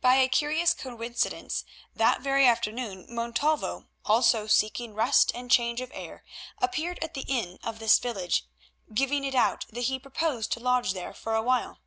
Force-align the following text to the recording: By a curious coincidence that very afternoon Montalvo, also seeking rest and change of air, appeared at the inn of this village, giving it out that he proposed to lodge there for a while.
By 0.00 0.14
a 0.14 0.28
curious 0.28 0.72
coincidence 0.72 1.64
that 1.92 2.20
very 2.20 2.46
afternoon 2.46 3.06
Montalvo, 3.12 3.88
also 4.04 4.46
seeking 4.46 4.94
rest 4.94 5.32
and 5.34 5.50
change 5.50 5.80
of 5.80 5.90
air, 5.92 6.22
appeared 6.58 7.00
at 7.02 7.14
the 7.14 7.24
inn 7.26 7.58
of 7.64 7.80
this 7.80 7.98
village, 7.98 8.44
giving 8.94 9.24
it 9.24 9.34
out 9.34 9.66
that 9.70 9.80
he 9.80 9.98
proposed 9.98 10.52
to 10.52 10.60
lodge 10.60 10.92
there 10.92 11.12
for 11.12 11.34
a 11.34 11.42
while. 11.42 11.80